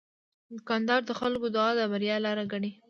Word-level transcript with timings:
دوکاندار 0.55 1.01
د 1.05 1.11
خلکو 1.19 1.47
دعا 1.55 1.69
د 1.77 1.79
بریا 1.91 2.15
لاره 2.25 2.43
ګڼي. 2.51 2.71